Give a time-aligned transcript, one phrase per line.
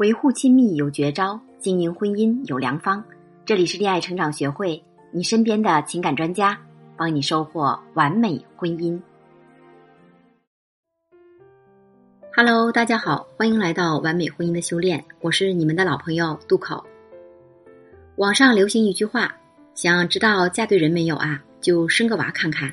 [0.00, 3.04] 维护亲密有绝招，经营婚姻有良方。
[3.44, 6.58] 这里是恋爱成长学会，你身边的情感专家，
[6.96, 8.98] 帮你收获完美婚姻。
[12.34, 16.82] Hello，大家好，欢迎来到完美婚姻的修炼，我是你们的老朋友渡口。
[18.16, 19.36] 网上流行一句话：
[19.74, 22.72] 想知道嫁对人没有啊，就生个娃看看。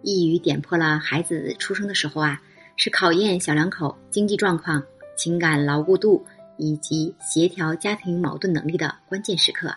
[0.00, 2.40] 一语点破了孩子出生的时候啊，
[2.76, 4.82] 是考验小两口经济状况、
[5.14, 6.24] 情感牢固度
[6.56, 9.74] 以及协调家庭矛盾能力的关键时刻。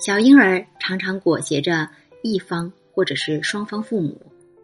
[0.00, 1.88] 小婴儿常常裹挟着
[2.22, 4.20] 一方或者是双方父母，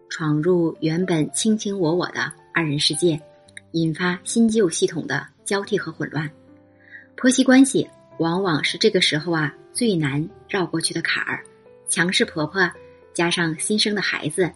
[0.08, 3.20] 闯入原本卿卿我我的二人世界，
[3.72, 6.30] 引发新旧系统的交替和混乱。
[7.16, 7.88] 婆媳关系
[8.18, 11.42] 往往是这个时候啊最难绕过去的坎儿。
[11.88, 12.70] 强势婆婆
[13.12, 14.50] 加上新生的孩子。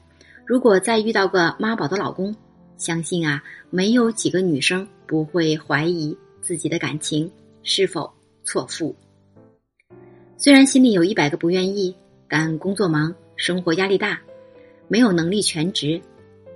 [0.47, 2.35] 如果再遇到个妈宝的老公，
[2.77, 7.31] 相信啊，没有几个女生不会怀疑自己的感情
[7.63, 8.13] 是否
[8.45, 8.95] 错付。
[10.37, 11.95] 虽然心里有一百个不愿意，
[12.29, 14.21] 但工作忙、生活压力大，
[14.87, 16.01] 没有能力全职，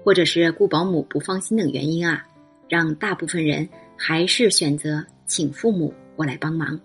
[0.05, 2.27] 或者是雇保姆不放心等原因啊，
[2.69, 6.79] 让大部分人还是选择请父母过来帮忙。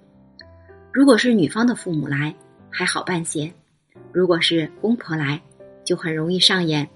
[0.91, 2.35] 如果是女方的父母来，
[2.69, 3.47] 还好办些；
[4.11, 5.39] 如果是公婆来，
[5.83, 6.87] 就很容易上演。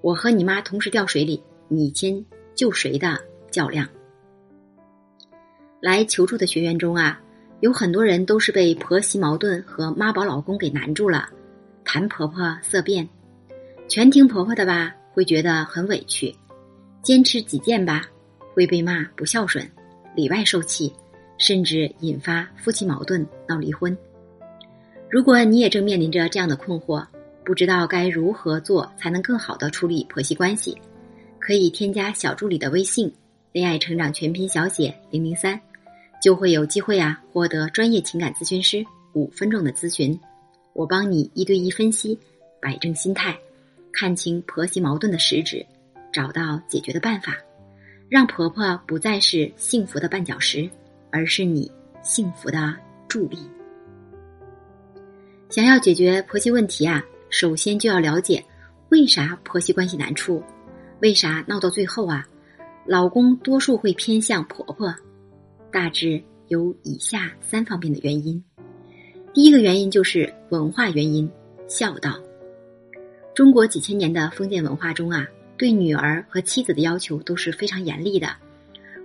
[0.00, 3.20] 我和你妈同时掉水里，你先救谁的
[3.50, 3.86] 较量？
[5.80, 7.20] 来求助的学员中啊，
[7.60, 11.28] 有很多人都是被婆媳矛盾和妈宝老公给难住了，
[11.84, 13.08] 谈婆婆色变，
[13.88, 16.30] 全听婆婆的吧，会觉得很委屈；
[17.02, 18.06] 坚持己见吧，
[18.54, 19.66] 会被骂不孝顺，
[20.14, 20.92] 里外受气，
[21.38, 23.96] 甚至引发夫妻矛盾闹离婚。
[25.08, 27.04] 如果你也正面临着这样的困惑，
[27.42, 30.76] 不知道该如何做才能更好的处理婆媳关系，
[31.38, 33.12] 可以添加小助理的微信
[33.50, 35.60] “恋爱成长全拼小写零零三”，
[36.20, 40.18] 就会有机会啊获得专业情感咨询师五分钟的咨询，
[40.74, 42.18] 我帮你一对一分析，
[42.60, 43.36] 摆正心态，
[43.92, 45.64] 看清婆媳矛盾的实质，
[46.12, 47.36] 找到解决的办法，
[48.08, 50.68] 让婆婆不再是幸福的绊脚石，
[51.10, 51.70] 而是你
[52.02, 52.76] 幸福的
[53.08, 53.38] 助力。
[55.48, 57.02] 想要解决婆媳问题啊！
[57.28, 58.44] 首先就要了解，
[58.90, 60.42] 为啥婆媳关系难处？
[61.00, 62.24] 为啥闹到最后啊？
[62.86, 64.94] 老公多数会偏向婆婆，
[65.72, 68.42] 大致有以下三方面的原因。
[69.32, 71.30] 第一个原因就是文化原因，
[71.68, 72.20] 孝道。
[73.34, 75.26] 中国几千年的封建文化中啊，
[75.56, 78.36] 对女儿和妻子的要求都是非常严厉的，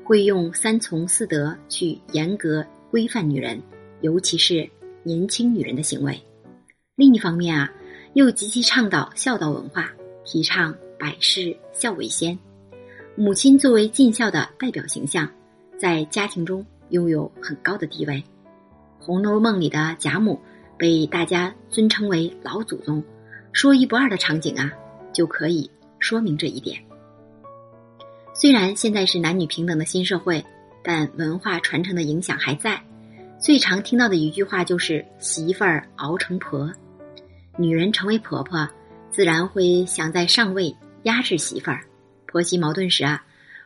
[0.03, 3.61] 会用三从四德去严格规范女人，
[4.01, 4.69] 尤其是
[5.03, 6.19] 年轻女人的行为。
[6.95, 7.71] 另一方面啊。
[8.15, 9.91] 又极其倡导孝道文化，
[10.23, 12.39] 提倡百事孝为先。
[13.13, 15.29] 母亲作为尽孝的代表形象，
[15.77, 18.23] 在家庭中拥有很高的地位。
[19.03, 20.39] 《红楼梦》里的贾母
[20.77, 23.03] 被大家尊称为老祖宗，
[23.51, 24.71] 说一不二的场景啊，
[25.13, 25.69] 就可以
[25.99, 26.81] 说明这一点。
[28.33, 30.43] 虽然现在是男女平等的新社会，
[30.83, 32.81] 但文化传承的影响还在。
[33.37, 36.71] 最常听到的一句话就是“媳妇儿熬成婆”。
[37.57, 38.67] 女人成为婆婆，
[39.11, 41.81] 自然会想在上位压制媳妇儿。
[42.25, 43.23] 婆媳矛盾时啊，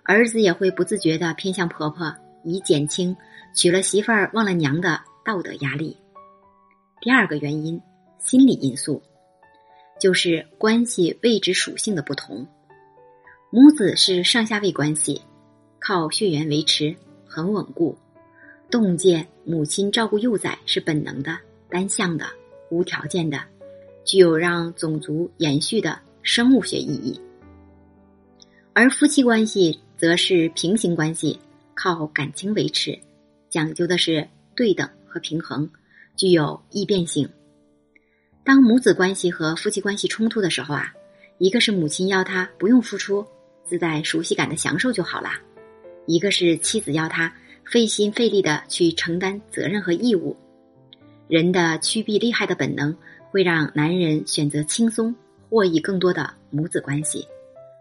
[0.09, 2.11] 儿子也会不自觉的偏向婆婆，
[2.43, 3.15] 以减轻
[3.53, 5.95] 娶了媳妇儿忘了娘的道德压力。
[6.99, 7.79] 第二个原因，
[8.17, 9.03] 心理因素，
[10.01, 12.43] 就是关系位置属性的不同。
[13.51, 15.21] 母子是上下位关系，
[15.77, 16.95] 靠血缘维持，
[17.27, 17.95] 很稳固。
[18.71, 21.37] 洞见母亲照顾幼崽是本能的、
[21.69, 22.25] 单向的、
[22.71, 23.39] 无条件的。
[24.03, 27.21] 具有让种族延续的生物学意义，
[28.73, 31.39] 而夫妻关系则是平行关系，
[31.75, 32.97] 靠感情维持，
[33.51, 35.69] 讲究的是对等和平衡，
[36.15, 37.29] 具有易变性。
[38.43, 40.91] 当母子关系和夫妻关系冲突的时候啊，
[41.37, 43.23] 一个是母亲要他不用付出，
[43.63, 45.29] 自带熟悉感的享受就好了；
[46.07, 47.31] 一个是妻子要他
[47.63, 50.35] 费心费力的去承担责任和义务。
[51.27, 52.95] 人的趋避利害的本能。
[53.31, 55.13] 会让男人选择轻松
[55.51, 57.27] 获益更多的母子关系，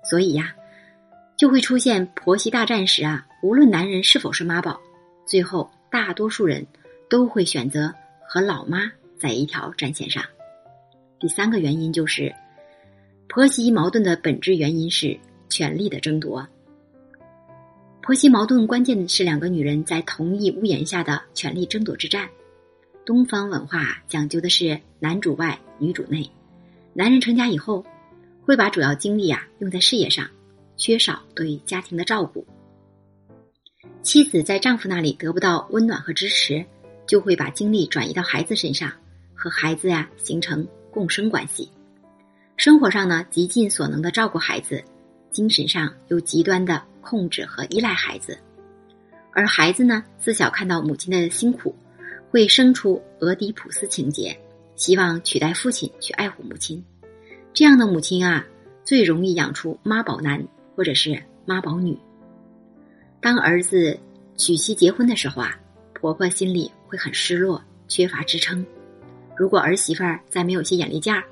[0.04, 0.54] 所以呀，
[1.38, 4.80] 就会出现婆媳大战时啊，无论男人是否是妈宝，
[5.24, 6.66] 最后大多数人
[7.08, 7.94] 都会选择
[8.28, 10.22] 和老妈在一条战线上。
[11.20, 12.34] 第三个原因就是，
[13.28, 15.16] 婆媳矛盾的本质原因是
[15.48, 16.44] 权力的争夺。
[18.02, 22.28] 婆媳矛盾关键是两个女人在同一屋檐下的权力争夺之战。
[23.06, 26.28] 东方文化讲究的是男主外女主内，
[26.94, 27.84] 男人成家以后
[28.42, 30.28] 会把主要精力啊用在事业上，
[30.78, 32.46] 缺少对家庭的照顾。
[34.02, 36.64] 妻子在丈夫那里得不到温暖和支持，
[37.06, 38.90] 就会把精力转移到孩子身上，
[39.34, 41.68] 和孩子呀形成共生关系。
[42.56, 44.82] 生活上呢，极尽所能的照顾孩子，
[45.30, 48.38] 精神上又极端的控制和依赖孩子，
[49.32, 51.74] 而孩子呢，自小看到母亲的辛苦，
[52.30, 54.36] 会生出俄狄浦斯情节，
[54.74, 56.82] 希望取代父亲去爱护母亲。
[57.52, 58.46] 这样的母亲啊，
[58.84, 60.44] 最容易养出妈宝男
[60.78, 61.98] 或者是妈宝女。
[63.20, 63.98] 当儿子
[64.36, 65.58] 娶妻结婚的时候啊，
[65.92, 68.64] 婆婆心里会很失落，缺乏支撑。
[69.36, 71.24] 如果儿媳妇儿再没有些眼力见儿，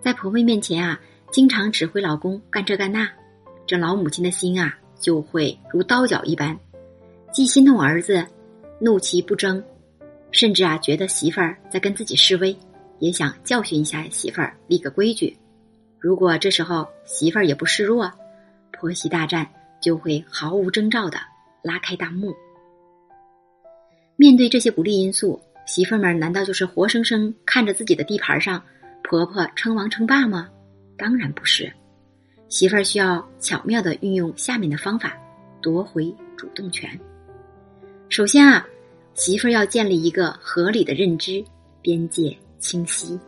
[0.00, 1.00] 在婆婆面前啊，
[1.32, 3.10] 经常指挥老公干这干那，
[3.66, 6.56] 这老母亲的心啊就会如刀绞一般，
[7.32, 8.24] 既心痛儿子，
[8.78, 9.60] 怒其不争，
[10.30, 12.56] 甚至啊觉得媳妇儿在跟自己示威，
[13.00, 15.36] 也想教训一下媳妇儿，立个规矩。
[15.98, 18.08] 如果这时候媳妇儿也不示弱，
[18.84, 19.48] 婆媳大战
[19.80, 21.16] 就会毫无征兆的
[21.62, 22.34] 拉开大幕。
[24.14, 28.62] 面对这些不利因素，媳妇们难道就是活生生看着自己的地盘上？
[29.02, 30.50] 婆婆称王称霸吗？
[30.98, 31.72] 当然不是，
[32.50, 35.16] 媳妇儿需要巧妙的运用下面的方法，
[35.62, 37.00] 夺回主动权。
[38.10, 38.66] 首先啊，
[39.14, 41.42] 媳妇儿要建立一个合理的认知，
[41.80, 43.18] 边界清晰。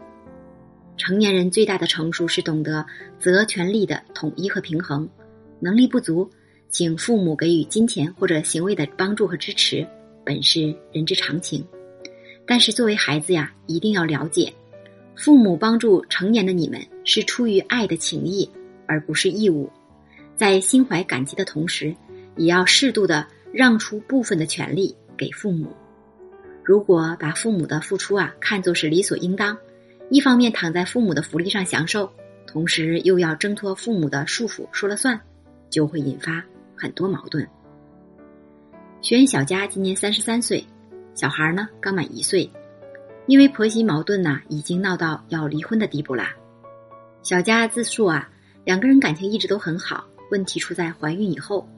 [0.98, 2.84] 成年人最大的成熟是懂得
[3.18, 5.08] 责权利的统一和平衡。
[5.60, 6.30] 能力不足，
[6.68, 9.86] 请父母给予金钱或者行为的帮助和支持，
[10.24, 11.64] 本是人之常情。
[12.46, 14.52] 但是作为孩子呀，一定要了解。
[15.16, 18.48] 父母帮助成年的你们是出于爱的情谊，
[18.86, 19.70] 而不是义务。
[20.36, 21.94] 在心怀感激的同时，
[22.36, 25.68] 也要适度的让出部分的权利给父母。
[26.62, 29.56] 如果把父母的付出啊看作是理所应当，
[30.10, 32.12] 一方面躺在父母的福利上享受，
[32.46, 35.18] 同时又要挣脱父母的束缚说了算，
[35.70, 36.42] 就会引发
[36.76, 37.46] 很多矛盾。
[39.00, 40.64] 学员小佳今年三十三岁，
[41.14, 42.50] 小孩呢刚满一岁。
[43.26, 46.32] 因为婆媳矛盾呢，已经闹到要离婚的地步啦。
[47.22, 48.28] 小佳自述啊，
[48.64, 51.68] 两个人感情一直都很好，问题出在怀孕以后，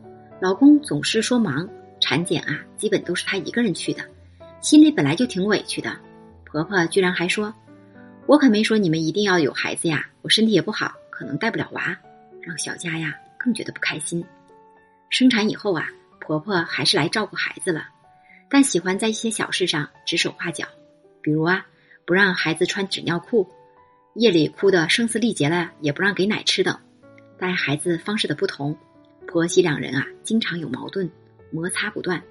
[0.43, 1.67] 老公总是说忙，
[2.01, 4.03] 产检啊基本都是她一个人去的，
[4.61, 5.97] 心里本来就挺委屈的。
[6.45, 7.55] 婆婆居然还说
[8.29, 11.97] ：“我可没说你们一定要有孩子呀，我身体也不好，可能带不了娃。”
[12.45, 14.23] 让小佳呀更觉得不开心。
[15.09, 15.89] 生产以后啊，
[16.21, 17.89] 婆婆还是来照顾孩子了，
[18.51, 20.67] 但喜欢在一些小事上指手画脚。
[21.23, 21.67] 比如啊，
[22.05, 23.49] 不让孩子穿纸尿裤，
[24.15, 26.79] 夜里哭得声嘶力竭了，也不让给奶吃等。
[27.39, 28.77] 带孩子方式的不同，
[29.27, 31.11] 婆媳两人啊，经常有矛盾，
[31.51, 32.23] 摩擦不断。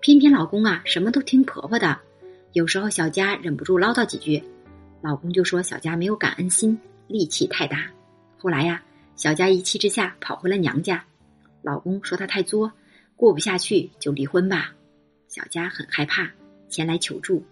[0.00, 1.98] 偏偏老公啊，什么都听婆婆的。
[2.52, 4.42] 有时候小佳忍不住唠叨几句，
[5.02, 7.86] 老公就说小佳没有感恩心，力气太大。
[8.36, 8.82] 后来呀，
[9.20, 11.04] 小佳一气之下跑回了娘家，
[11.60, 12.72] 老公说她太作，
[13.16, 14.72] 过不下去就离婚吧。
[15.28, 16.26] 小佳很害怕，
[16.70, 17.44] 前来求助。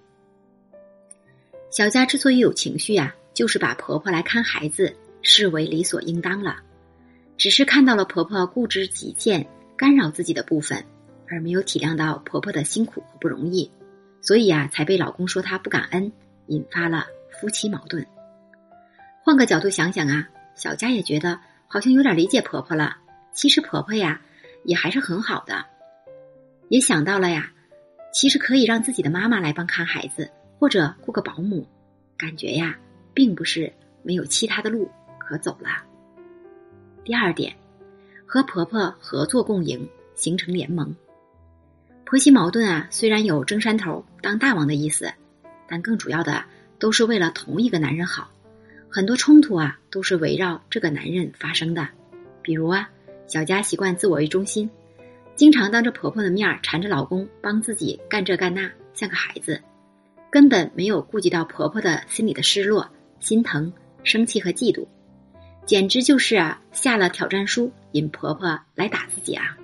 [1.68, 6.56] 小佳之所以有情绪啊，就是把婆婆来看孩子视为理所应当了，
[7.36, 10.82] 只是看到了婆婆固执己见、干扰自己的部分，
[11.28, 13.70] 而没有体谅到婆婆的辛苦和不容易，
[14.22, 16.10] 所以啊，才被老公说她不感恩，
[16.46, 17.04] 引发了
[17.38, 18.06] 夫妻矛盾。
[19.22, 21.38] 换个角度想想啊，小佳也觉得
[21.68, 22.96] 好像有点理解婆婆了。
[23.32, 24.20] 其实婆婆呀，
[24.64, 25.64] 也还是很好的，
[26.68, 27.52] 也想到了呀，
[28.12, 30.30] 其实可以让自己的妈妈来帮看孩子。
[30.60, 31.68] 或者雇个保姆，
[32.16, 32.76] 感觉呀，
[33.14, 34.90] 并不是没有其他的路
[35.20, 35.84] 可走了。
[37.04, 37.54] 第二点，
[38.26, 40.96] 和婆婆合作共赢，形成联盟。
[42.04, 45.12] 婆媳矛盾啊，虽然有争山头、当大王的意思，
[45.68, 46.44] 但更主要的
[46.80, 48.28] 都是为了同一个男人好。
[48.90, 51.88] 很多冲突啊，都是围绕这个男人发生的。
[52.42, 52.88] 比如啊，
[53.26, 54.70] 小佳习惯自我为中心，
[55.36, 59.60] 经常当着婆婆的面缠着老公帮自己干这干那，像个孩子。
[60.30, 63.72] 根本没有顾及到婆婆的心里的失落、心疼、
[64.04, 64.86] 生气和嫉妒，
[65.64, 69.56] 简直就是啊下了挑战书，引婆婆来打自己啊！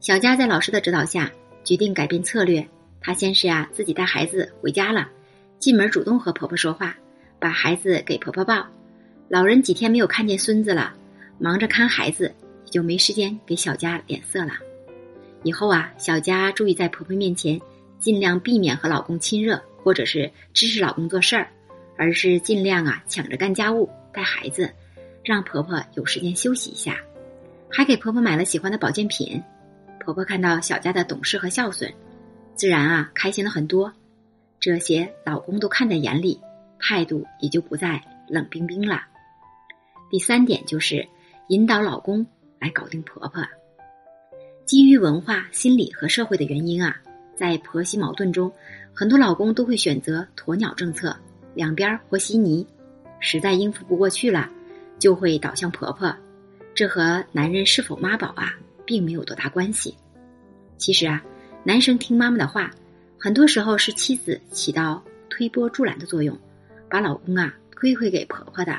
[0.00, 1.30] 小佳在老师的指导下
[1.64, 2.68] 决定改变策略，
[3.00, 5.08] 她先是啊自己带孩子回家了，
[5.58, 6.94] 进门主动和婆婆说话，
[7.38, 8.66] 把孩子给婆婆抱。
[9.28, 10.94] 老人几天没有看见孙子了，
[11.38, 14.52] 忙着看孩子，也就没时间给小佳脸色了。
[15.42, 17.60] 以后啊，小佳注意在婆婆面前。
[18.00, 21.48] 尽量避免和老公亲热，或者是支持老公做事儿，
[21.96, 24.70] 而是尽量啊抢着干家务、带孩子，
[25.24, 27.00] 让婆婆有时间休息一下。
[27.68, 29.42] 还给婆婆买了喜欢的保健品。
[29.98, 31.92] 婆婆看到小佳的懂事和孝顺，
[32.54, 33.92] 自然啊开心了很多。
[34.60, 36.40] 这些老公都看在眼里，
[36.78, 39.02] 态度也就不再冷冰冰了。
[40.10, 41.06] 第三点就是
[41.48, 42.24] 引导老公
[42.58, 43.42] 来搞定婆婆。
[44.64, 46.96] 基于文化、心理和社会的原因啊，
[47.36, 48.52] 在婆媳矛盾中，
[48.92, 51.16] 很多老公都会选择鸵鸟政策，
[51.54, 52.66] 两边和稀泥，
[53.18, 54.50] 实在应付不过去了，
[54.98, 56.14] 就会倒向婆婆。
[56.74, 58.54] 这和男人是否妈宝啊，
[58.84, 59.96] 并没有多大关系。
[60.76, 61.24] 其实啊，
[61.64, 62.70] 男生听妈妈的话，
[63.18, 66.38] 很多时候是妻子起到推波助澜的作用，
[66.90, 68.78] 把老公啊推回给婆婆的。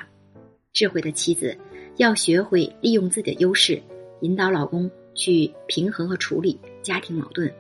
[0.74, 1.58] 智慧的妻子
[1.98, 3.82] 要学会利用自己的优势，
[4.22, 7.52] 引导老公去平衡和处理家庭矛盾。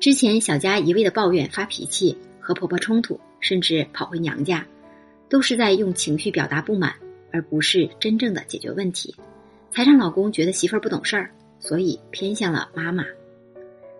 [0.00, 4.66] 之前小佳一味的抱怨、发脾气、和婆婆冲突，甚至跑回娘家，
[5.28, 6.94] 都是在用情绪表达不满。
[7.34, 9.16] 而不是真正的解决问题，
[9.70, 13.06] 才让老公觉得媳妇儿不懂事儿，所以偏向了妈妈。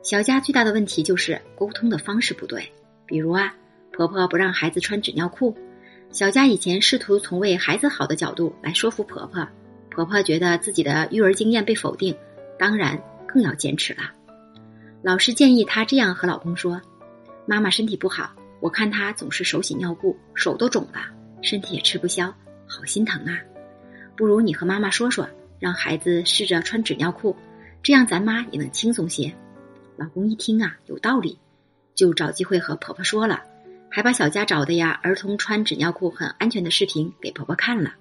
[0.03, 2.71] 小佳最大的问题就是沟通的方式不对，
[3.07, 3.57] 比如啊，
[3.93, 5.57] 婆婆不让孩子穿纸尿裤，
[6.11, 9.47] 小佳以前试图从为孩子好的角度来说服婆婆，
[9.91, 12.17] 婆婆觉得自己的育儿经验被否定，
[12.59, 14.03] 当然更要坚持了。
[15.03, 16.81] 老师建议她这样和老公说
[17.47, 21.01] ：“妈妈身体不好，我看她总是手洗尿布，手都肿了，
[21.43, 22.33] 身体也吃不消。”
[22.67, 23.39] 好心疼啊！
[24.17, 27.37] 不如你和妈妈说说，让孩子试着穿纸尿裤，
[27.83, 29.31] 这样咱妈也能轻松些。
[29.97, 31.39] 老公一听啊，有道理，
[31.95, 33.43] 就找机会和婆婆说了，
[33.93, 37.95] 还把小佳找的呀儿童穿纸尿裤很安全的视频给婆婆看了。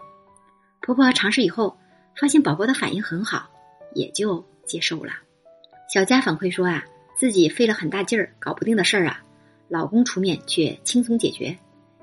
[0.81, 1.77] 婆婆尝试以后，
[2.15, 3.49] 发现宝宝的反应很好，
[3.93, 5.13] 也就接受了。
[5.93, 6.83] 小佳反馈说啊，
[7.15, 9.21] 自己费了很大劲儿搞不定的事儿啊，
[9.67, 11.55] 老公出面却轻松解决。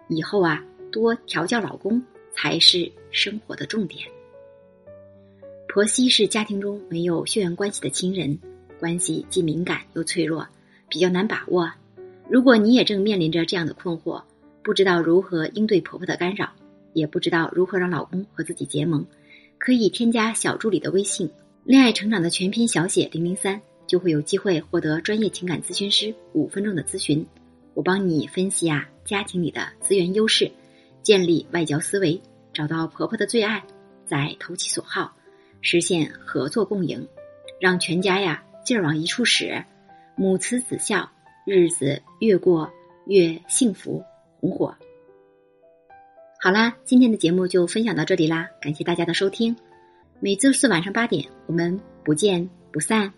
[0.08, 2.00] 以后啊，多调教老公。
[2.40, 4.08] 才是生活的重点。
[5.66, 8.38] 婆媳是家庭中没有血缘关系的亲人，
[8.78, 10.46] 关系既敏感又脆弱，
[10.88, 11.68] 比较难把握。
[12.30, 14.22] 如果你也正面临着这样的困惑，
[14.62, 16.50] 不知道如何应对婆婆的干扰，
[16.92, 19.06] 也不知道如何让老公和自己结盟，
[19.56, 21.30] 可以添加小助理的微信
[21.64, 27.24] “恋爱成长”的全拼小写零零三，就会有机会获得专业情感咨询师五分钟的咨询，
[27.72, 30.50] 我帮你分析啊家庭里的资源优势。
[31.00, 32.20] 建立外交思维，
[32.52, 33.64] 找到婆婆的最爱，
[34.04, 35.16] 再投其所好，
[35.62, 37.08] 实现合作共赢，
[37.58, 39.64] 让全家呀劲儿往一处使，
[40.14, 41.10] 母慈子孝，
[41.48, 42.70] 日子越过
[43.06, 44.04] 越幸福
[44.38, 44.74] 红火。
[46.40, 49.56] 好啦，今天的节目就分享到这里啦，感谢大家的收听，
[50.20, 53.12] 每周四晚上八点，我们不见不散。